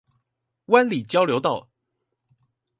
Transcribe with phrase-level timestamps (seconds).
[0.65, 1.69] 灣裡交流道